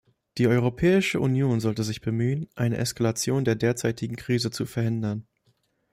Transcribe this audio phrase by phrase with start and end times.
[0.39, 5.27] Die Europäische Union sollte sich bemühen, eine Eskalation der derzeitigen Krise zu verhindern.